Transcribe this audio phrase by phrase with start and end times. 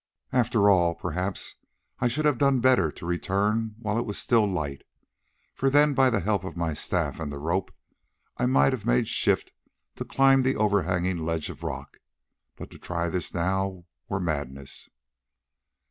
[0.33, 1.53] "After all, perhaps
[1.99, 4.81] I should have done better to return while it was still light,
[5.53, 7.71] for then, by the help of my staff and the rope,
[8.35, 9.53] I might have made shift
[9.97, 11.99] to climb the overhanging ledge of rock,
[12.55, 14.89] but to try this now were madness.